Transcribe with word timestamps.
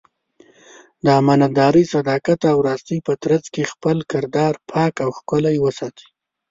د 1.05 1.05
امانتدارۍ، 1.21 1.83
صداقت 1.93 2.39
او 2.51 2.57
راستۍ 2.69 2.99
په 3.07 3.13
ترڅ 3.23 3.43
کې 3.53 3.69
خپل 3.71 3.97
کردار 4.11 4.53
پاک 4.71 4.93
او 5.05 5.09
ښکلی 5.17 5.57
وساتي. 5.65 6.07